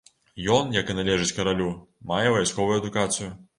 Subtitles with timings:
[0.55, 1.69] Ён, як і належыць каралю,
[2.15, 3.33] мае вайсковую адукацыю.